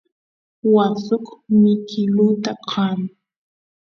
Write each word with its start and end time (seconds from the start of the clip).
waa 0.73 0.93
suk 1.05 1.25
mikiluta 1.61 2.51
qaan 2.69 2.99